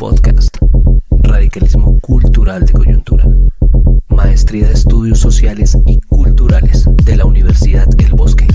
[0.00, 0.56] Podcast.
[1.10, 3.26] Radicalismo cultural de coyuntura.
[4.08, 8.46] Maestría de Estudios Sociales y Culturales de la Universidad El Bosque.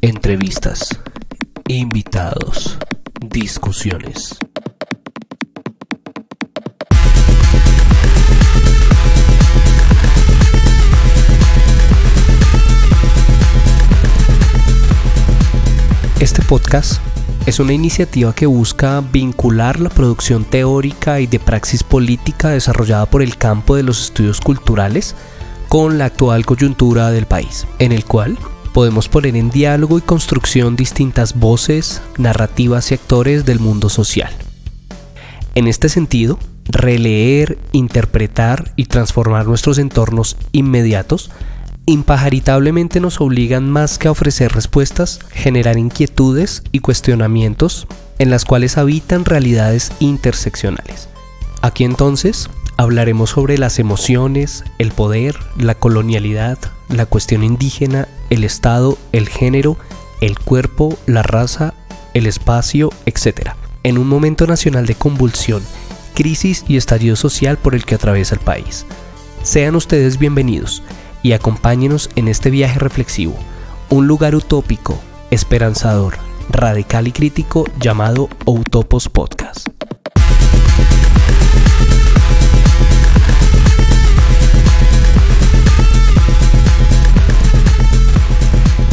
[0.00, 0.90] Entrevistas,
[1.66, 2.78] invitados,
[3.20, 4.38] discusiones.
[16.22, 17.00] Este podcast
[17.46, 23.22] es una iniciativa que busca vincular la producción teórica y de praxis política desarrollada por
[23.22, 25.16] el campo de los estudios culturales
[25.68, 28.38] con la actual coyuntura del país, en el cual
[28.72, 34.30] podemos poner en diálogo y construcción distintas voces, narrativas y actores del mundo social.
[35.56, 41.32] En este sentido, releer, interpretar y transformar nuestros entornos inmediatos
[41.86, 47.86] impajaritablemente nos obligan más que a ofrecer respuestas, generar inquietudes y cuestionamientos
[48.18, 51.08] en las cuales habitan realidades interseccionales.
[51.60, 58.96] Aquí entonces hablaremos sobre las emociones, el poder, la colonialidad, la cuestión indígena, el Estado,
[59.12, 59.76] el género,
[60.20, 61.74] el cuerpo, la raza,
[62.14, 63.50] el espacio, etc.
[63.82, 65.62] En un momento nacional de convulsión,
[66.14, 68.86] crisis y estallido social por el que atraviesa el país.
[69.42, 70.82] Sean ustedes bienvenidos
[71.22, 73.36] y acompáñenos en este viaje reflexivo,
[73.90, 74.98] un lugar utópico,
[75.30, 76.14] esperanzador,
[76.50, 79.68] radical y crítico llamado Utopos Podcast.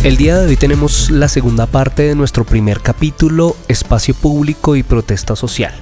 [0.04, 4.84] El día de hoy tenemos la segunda parte de nuestro primer capítulo, Espacio Público y
[4.84, 5.74] Protesta Social,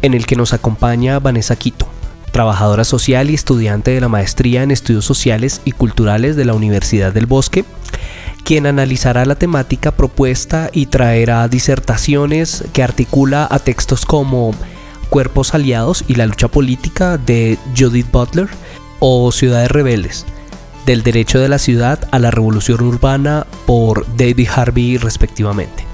[0.00, 1.86] en el que nos acompaña Vanessa Quito,
[2.34, 7.12] trabajadora social y estudiante de la maestría en estudios sociales y culturales de la Universidad
[7.12, 7.64] del Bosque,
[8.42, 14.52] quien analizará la temática propuesta y traerá disertaciones que articula a textos como
[15.10, 18.48] Cuerpos Aliados y la lucha política de Judith Butler
[18.98, 20.26] o Ciudades Rebeldes,
[20.86, 25.86] del derecho de la ciudad a la revolución urbana por David Harvey respectivamente.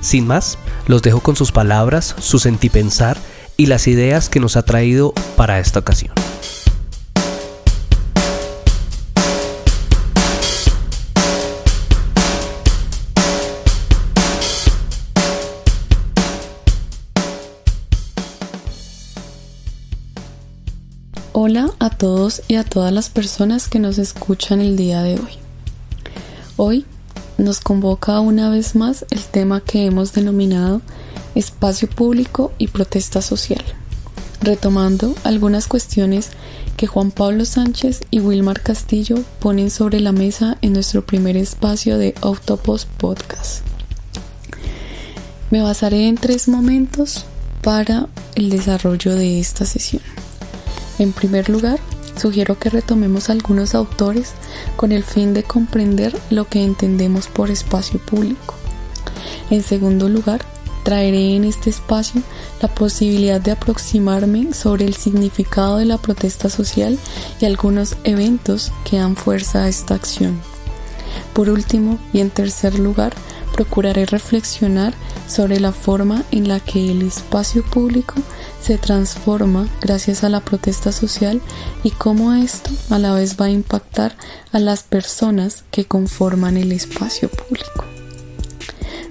[0.00, 3.18] Sin más, los dejo con sus palabras, su sentipensar
[3.60, 6.14] y las ideas que nos ha traído para esta ocasión.
[21.32, 25.32] Hola a todos y a todas las personas que nos escuchan el día de hoy.
[26.56, 26.86] Hoy
[27.38, 30.80] nos convoca una vez más el tema que hemos denominado
[31.38, 33.64] espacio público y protesta social,
[34.40, 36.30] retomando algunas cuestiones
[36.76, 41.96] que Juan Pablo Sánchez y Wilmar Castillo ponen sobre la mesa en nuestro primer espacio
[41.96, 43.62] de Autopos Podcast.
[45.50, 47.24] Me basaré en tres momentos
[47.62, 50.02] para el desarrollo de esta sesión.
[50.98, 51.78] En primer lugar,
[52.20, 54.32] sugiero que retomemos algunos autores
[54.76, 58.54] con el fin de comprender lo que entendemos por espacio público.
[59.50, 60.44] En segundo lugar,
[60.88, 62.22] traeré en este espacio
[62.62, 66.98] la posibilidad de aproximarme sobre el significado de la protesta social
[67.42, 70.40] y algunos eventos que dan fuerza a esta acción.
[71.34, 73.12] Por último, y en tercer lugar,
[73.52, 74.94] procuraré reflexionar
[75.26, 78.14] sobre la forma en la que el espacio público
[78.62, 81.42] se transforma gracias a la protesta social
[81.84, 84.16] y cómo esto a la vez va a impactar
[84.52, 87.84] a las personas que conforman el espacio público.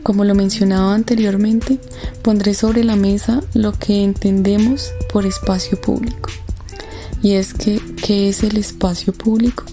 [0.08, 1.80] Como lo mencionaba anteriormente,
[2.22, 6.30] pondré sobre la mesa lo que entendemos por espacio público.
[7.22, 9.66] Y es que, ¿qué es el espacio público?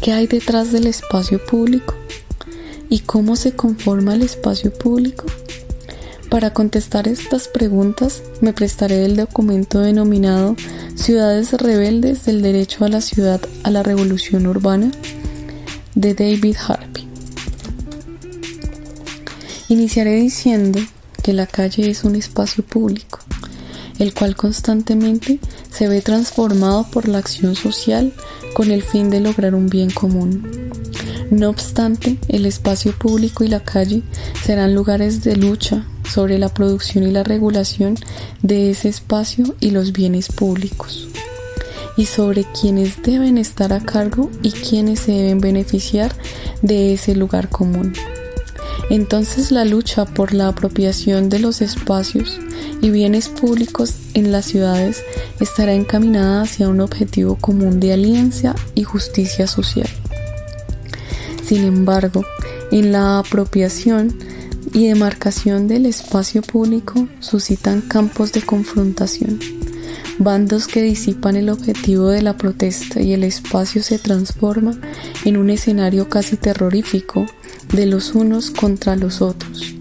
[0.00, 1.96] ¿Qué hay detrás del espacio público?
[2.88, 5.26] ¿Y cómo se conforma el espacio público?
[6.28, 10.54] Para contestar estas preguntas me prestaré del documento denominado
[10.94, 14.92] Ciudades Rebeldes del Derecho a la Ciudad a la Revolución Urbana
[15.96, 17.09] de David Harvey.
[19.70, 20.80] Iniciaré diciendo
[21.22, 23.20] que la calle es un espacio público,
[24.00, 25.38] el cual constantemente
[25.70, 28.12] se ve transformado por la acción social
[28.52, 30.72] con el fin de lograr un bien común.
[31.30, 34.02] No obstante, el espacio público y la calle
[34.44, 37.94] serán lugares de lucha sobre la producción y la regulación
[38.42, 41.06] de ese espacio y los bienes públicos,
[41.96, 46.12] y sobre quienes deben estar a cargo y quienes se deben beneficiar
[46.60, 47.92] de ese lugar común.
[48.90, 52.40] Entonces la lucha por la apropiación de los espacios
[52.82, 55.04] y bienes públicos en las ciudades
[55.38, 59.88] estará encaminada hacia un objetivo común de alianza y justicia social.
[61.44, 62.24] Sin embargo,
[62.72, 64.12] en la apropiación
[64.72, 69.38] y demarcación del espacio público suscitan campos de confrontación,
[70.18, 74.76] bandos que disipan el objetivo de la protesta y el espacio se transforma
[75.24, 77.26] en un escenario casi terrorífico
[77.72, 79.74] de los unos contra los otros,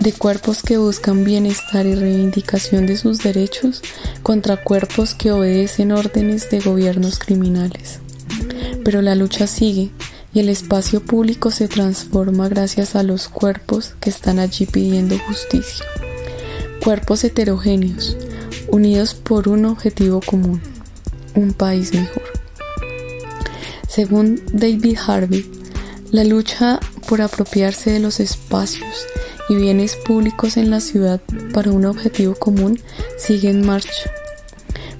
[0.00, 3.82] de cuerpos que buscan bienestar y reivindicación de sus derechos
[4.22, 8.00] contra cuerpos que obedecen órdenes de gobiernos criminales.
[8.84, 9.90] Pero la lucha sigue
[10.34, 15.86] y el espacio público se transforma gracias a los cuerpos que están allí pidiendo justicia.
[16.82, 18.16] Cuerpos heterogéneos,
[18.68, 20.60] unidos por un objetivo común,
[21.34, 22.24] un país mejor.
[23.88, 25.48] Según David Harvey,
[26.10, 29.06] la lucha por apropiarse de los espacios
[29.48, 31.20] y bienes públicos en la ciudad
[31.52, 32.78] para un objetivo común
[33.16, 34.10] sigue en marcha.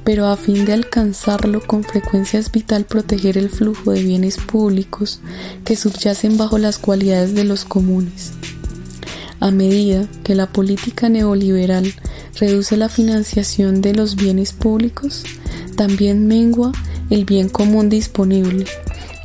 [0.04, 5.20] Pero a fin de alcanzarlo con frecuencia es vital proteger el flujo de bienes públicos
[5.64, 8.32] que subyacen bajo las cualidades de los comunes.
[9.40, 11.94] A medida que la política neoliberal
[12.38, 15.24] reduce la financiación de los bienes públicos,
[15.76, 16.72] también mengua
[17.10, 18.66] el bien común disponible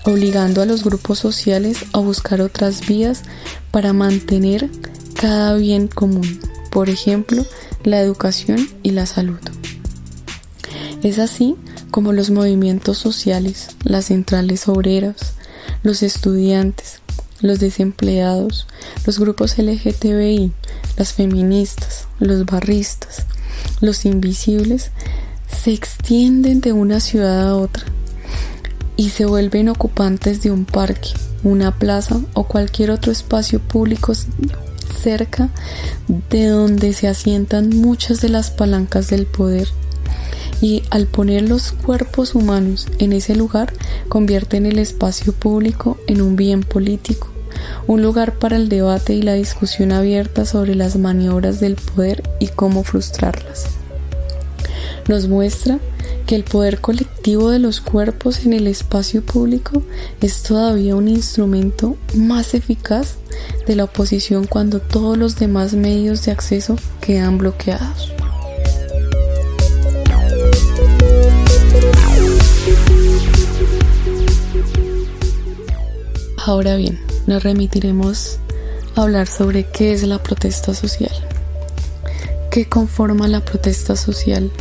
[0.06, 3.24] obligando a los grupos sociales a buscar otras vías
[3.72, 4.70] para mantener
[5.14, 6.40] cada bien común,
[6.72, 7.46] por ejemplo,
[7.84, 9.40] la educación y la salud.
[11.04, 11.56] Es así
[11.92, 15.34] como los movimientos sociales, las centrales obreras,
[15.84, 17.02] los estudiantes,
[17.42, 18.68] los desempleados,
[19.06, 20.52] los grupos LGTBI,
[20.98, 23.26] las feministas, los barristas,
[23.82, 24.92] los invisibles,
[25.64, 27.86] se extienden de una ciudad a otra
[29.00, 31.12] y se vuelven ocupantes de un parque,
[31.46, 35.48] una plaza o cualquier otro espacio público cerca
[36.30, 39.70] de donde se asientan muchas de las palancas del poder.
[40.60, 43.72] Y al poner los cuerpos humanos en ese lugar,
[44.10, 47.30] convierten el espacio público en un bien político,
[47.88, 52.50] un lugar para el debate y la discusión abierta sobre las maniobras del poder y
[52.50, 53.68] cómo frustrarlas.
[55.08, 55.80] Nos muestra
[56.30, 59.82] que el poder colectivo de los cuerpos en el espacio público
[60.22, 63.16] es todavía un instrumento más eficaz
[63.66, 68.14] de la oposición cuando todos los demás medios de acceso quedan bloqueados.
[76.46, 78.38] Ahora bien, nos remitiremos
[78.96, 81.12] a hablar sobre qué es la protesta social.
[82.52, 84.52] ¿Qué conforma la protesta social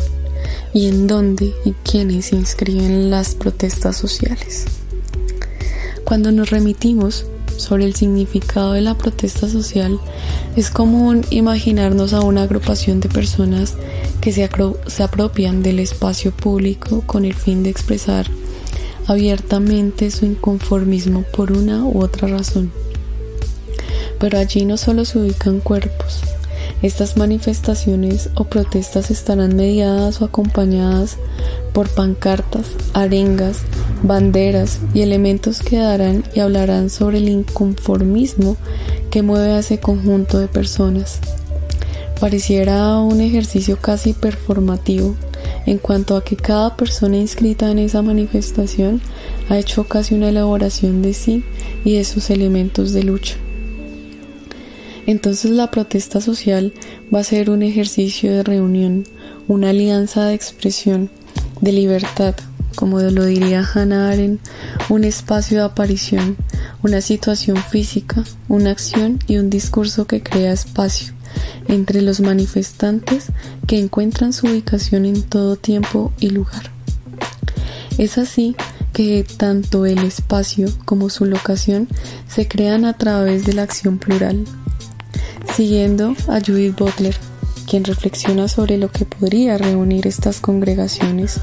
[0.73, 4.67] y en dónde y quiénes se inscriben las protestas sociales.
[6.05, 7.27] Cuando nos remitimos
[7.57, 9.99] sobre el significado de la protesta social,
[10.57, 13.75] es común imaginarnos a una agrupación de personas
[14.21, 14.49] que se,
[14.87, 18.27] se apropian del espacio público con el fin de expresar
[19.07, 22.71] abiertamente su inconformismo por una u otra razón.
[24.21, 26.21] Pero allí no solo se ubican cuerpos,
[26.83, 31.19] estas manifestaciones o protestas estarán mediadas o acompañadas
[31.73, 33.63] por pancartas, arengas,
[34.03, 38.57] banderas y elementos que darán y hablarán sobre el inconformismo
[39.11, 41.21] que mueve a ese conjunto de personas.
[42.21, 45.17] Pareciera un ejercicio casi performativo
[45.67, 49.01] en cuanto a que cada persona inscrita en esa manifestación
[49.49, 51.45] ha hecho casi una elaboración de sí
[51.85, 53.37] y de sus elementos de lucha.
[55.09, 56.75] Entonces la protesta social
[57.13, 59.05] va a ser un ejercicio de reunión,
[59.49, 61.09] una alianza de expresión,
[61.63, 62.35] de libertad,
[62.77, 64.43] como lo diría Hannah Arendt,
[64.91, 66.37] un espacio de aparición,
[66.83, 71.15] una situación física, una acción y un discurso que crea espacio
[71.69, 73.29] entre los manifestantes
[73.67, 76.71] que encuentran su ubicación en todo tiempo y lugar.
[77.97, 78.57] Es así
[78.93, 81.89] que tanto el espacio como su locación
[82.29, 84.45] se crean a través de la acción plural,
[85.59, 87.17] siguiendo a Judith Butler,
[87.69, 91.41] quien reflexiona sobre lo que podría reunir estas congregaciones,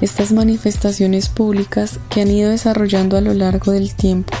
[0.00, 4.36] estas manifestaciones públicas que han ido desarrollando a lo largo del tiempo,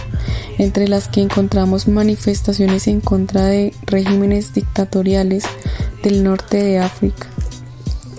[0.58, 5.44] entre las que encontramos manifestaciones en contra de regímenes dictatoriales
[6.02, 7.28] del norte de África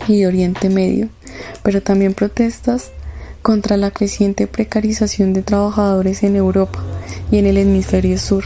[0.07, 1.09] y de Oriente Medio,
[1.62, 2.91] pero también protestas
[3.41, 6.81] contra la creciente precarización de trabajadores en Europa
[7.31, 8.45] y en el hemisferio sur.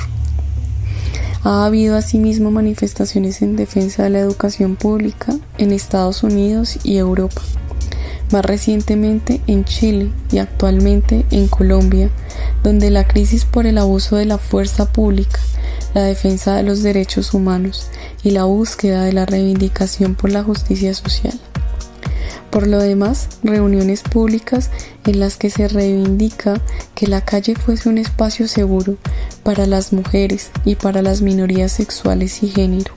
[1.43, 7.41] Ha habido asimismo manifestaciones en defensa de la educación pública en Estados Unidos y Europa,
[8.31, 12.09] más recientemente en Chile y actualmente en Colombia,
[12.63, 15.39] donde la crisis por el abuso de la fuerza pública
[15.93, 17.87] la defensa de los derechos humanos
[18.23, 21.39] y la búsqueda de la reivindicación por la justicia social.
[22.53, 24.69] Por lo demás, reuniones públicas
[25.07, 26.61] en las que se reivindica
[26.93, 28.97] que la calle fuese un espacio seguro
[29.41, 32.93] para las mujeres y para las minorías sexuales y género,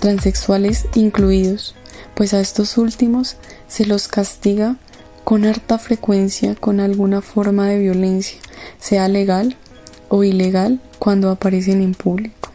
[0.00, 1.76] transexuales incluidos,
[2.16, 3.36] pues a estos últimos
[3.68, 4.74] se los castiga
[5.22, 8.40] con harta frecuencia con alguna forma de violencia,
[8.80, 9.56] sea legal
[10.08, 12.50] o ilegal cuando aparecen en público.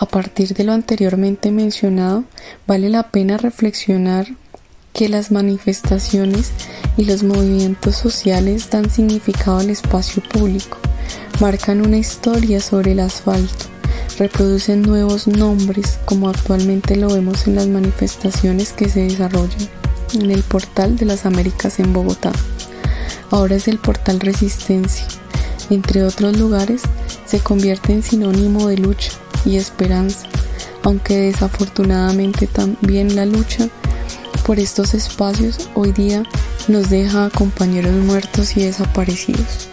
[0.00, 2.24] A partir de lo anteriormente mencionado,
[2.66, 4.41] vale la pena reflexionar
[4.92, 6.52] que las manifestaciones
[6.96, 10.78] y los movimientos sociales dan significado al espacio público,
[11.40, 13.66] marcan una historia sobre el asfalto,
[14.18, 19.68] reproducen nuevos nombres como actualmente lo vemos en las manifestaciones que se desarrollan
[20.14, 22.32] en el portal de las Américas en Bogotá.
[23.30, 25.06] Ahora es el portal Resistencia,
[25.70, 26.82] entre otros lugares,
[27.24, 29.10] se convierte en sinónimo de lucha
[29.46, 30.26] y esperanza,
[30.82, 33.68] aunque desafortunadamente también la lucha
[34.44, 36.22] por estos espacios hoy día
[36.68, 39.68] nos deja compañeros muertos y desaparecidos.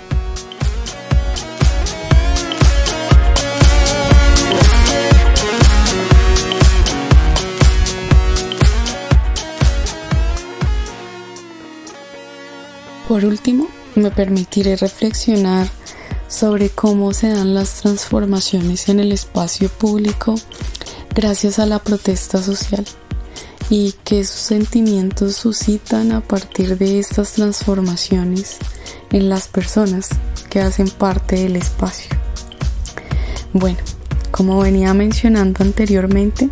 [13.07, 15.67] Por último, me permitiré reflexionar
[16.27, 20.35] sobre cómo se dan las transformaciones en el espacio público
[21.15, 22.85] gracias a la protesta social
[23.69, 28.57] y qué sus sentimientos suscitan a partir de estas transformaciones
[29.11, 30.09] en las personas
[30.49, 32.09] que hacen parte del espacio.
[33.53, 33.79] Bueno,
[34.31, 36.49] como venía mencionando anteriormente,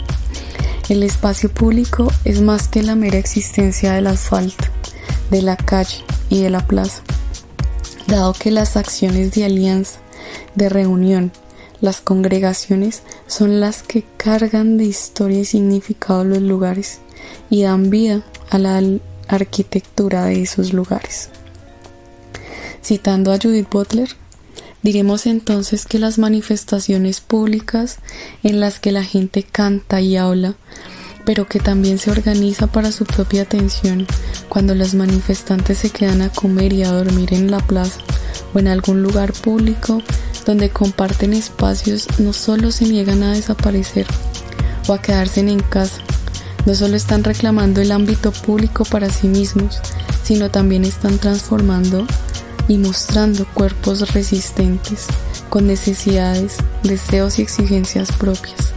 [0.90, 4.66] el espacio público es más que la mera existencia del asfalto,
[5.32, 7.04] de la calle y de la plaza
[8.08, 10.00] dado que las acciones de alianza,
[10.56, 11.32] de reunión,
[11.82, 17.02] las congregaciones son las que cargan de historia y significado los lugares
[17.50, 18.82] y dan vida a la
[19.28, 21.30] arquitectura de esos lugares.
[22.84, 24.10] Citando a Judith Butler,
[24.82, 28.00] diremos entonces que las manifestaciones públicas
[28.44, 30.56] en las que la gente canta y habla,
[31.26, 34.08] pero que también se organiza para su propia atención
[34.48, 38.00] cuando los manifestantes se quedan a comer y a dormir en la plaza
[38.54, 40.02] o en algún lugar público
[40.46, 44.08] donde comparten espacios no solo se niegan a desaparecer
[44.88, 46.02] o a quedarse en casa,
[46.68, 49.80] no solo están reclamando el ámbito público para sí mismos,
[50.22, 52.06] sino también están transformando
[52.68, 55.06] y mostrando cuerpos resistentes
[55.48, 58.74] con necesidades, deseos y exigencias propias.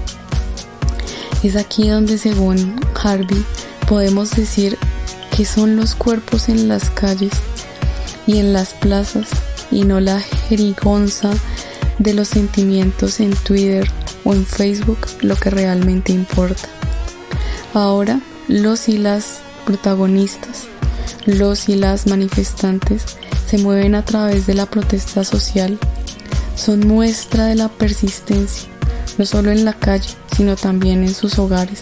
[1.42, 3.44] Es aquí donde, según Harvey,
[3.88, 4.78] podemos decir
[5.36, 7.32] que son los cuerpos en las calles
[8.24, 9.26] y en las plazas
[9.72, 11.32] y no la jerigonza
[11.98, 13.90] de los sentimientos en Twitter
[14.22, 16.68] o en Facebook lo que realmente importa.
[17.72, 20.64] Ahora, los y las protagonistas,
[21.24, 23.04] los y las manifestantes
[23.46, 25.78] se mueven a través de la protesta social,
[26.56, 28.68] son muestra de la persistencia,
[29.18, 31.78] no solo en la calle, sino también en sus hogares,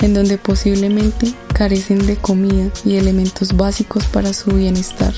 [0.00, 5.14] en donde posiblemente carecen de comida y elementos básicos para su bienestar.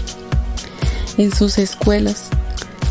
[1.17, 2.25] En sus escuelas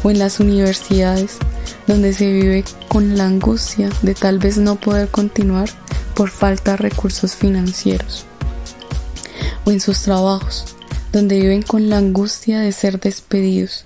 [0.01, 1.37] o en las universidades,
[1.85, 5.69] donde se vive con la angustia de tal vez no poder continuar
[6.15, 8.25] por falta de recursos financieros.
[9.65, 10.75] O en sus trabajos,
[11.11, 13.85] donde viven con la angustia de ser despedidos,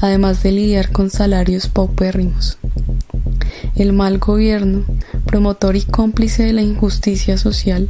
[0.00, 2.58] además de lidiar con salarios paupérrimos.
[3.76, 4.84] El mal gobierno
[5.26, 7.88] promotor y cómplice de la injusticia social,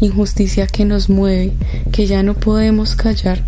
[0.00, 1.52] injusticia que nos mueve,
[1.90, 3.44] que ya no podemos callar,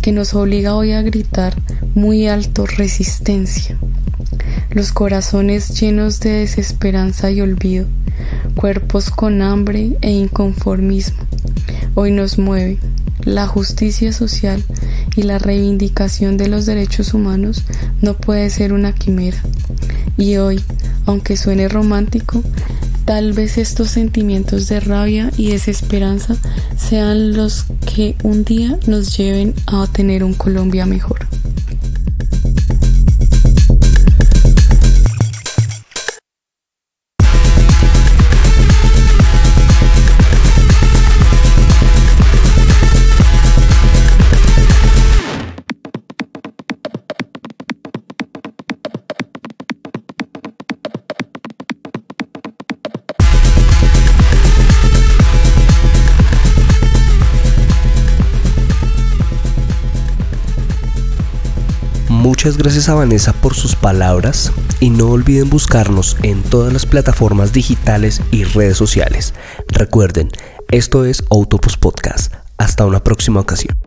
[0.00, 1.54] que nos obliga hoy a gritar
[1.94, 3.78] muy alto resistencia.
[4.70, 7.86] Los corazones llenos de desesperanza y olvido,
[8.58, 11.18] cuerpos con hambre e inconformismo,
[11.94, 12.78] hoy nos mueve.
[13.24, 14.64] La justicia social
[15.14, 17.62] y la reivindicación de los derechos humanos
[18.02, 19.38] no puede ser una quimera.
[20.16, 20.60] Y hoy,
[21.06, 22.42] aunque suene romántico,
[23.04, 26.36] Tal vez estos sentimientos de rabia y desesperanza
[26.76, 31.27] sean los que un día nos lleven a tener un Colombia mejor.
[62.48, 64.50] Muchas gracias a Vanessa por sus palabras
[64.80, 69.34] y no olviden buscarnos en todas las plataformas digitales y redes sociales.
[69.68, 70.30] Recuerden,
[70.70, 72.32] esto es Autopus Podcast.
[72.56, 73.77] Hasta una próxima ocasión.